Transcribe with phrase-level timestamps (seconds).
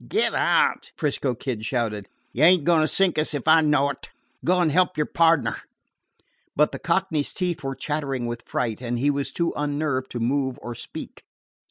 [0.09, 2.07] "Get out!" 'Frisco Kid shouted.
[2.33, 4.09] "You ain't a going to sink us if I know it.
[4.43, 5.57] Go and help your pardner."
[6.55, 10.57] But the Cockney's teeth were chattering with fright, and he was too unnerved to move
[10.63, 11.21] or speak.